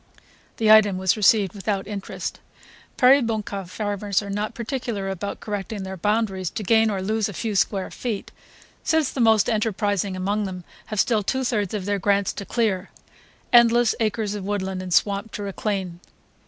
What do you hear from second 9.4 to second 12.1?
enterprising among them have still two thirds of their